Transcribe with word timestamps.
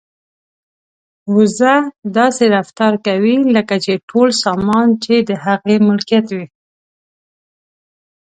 وزه 1.35 1.73
داسې 2.17 2.45
رفتار 2.55 2.93
کوي 3.07 3.35
لکه 3.55 3.75
ټول 4.09 4.27
سامان 4.43 4.87
چې 5.03 5.13
د 5.27 5.31
هغې 5.45 5.75
ملکیت 5.87 6.25
وي. 6.35 6.45